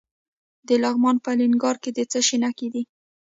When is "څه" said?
2.11-2.19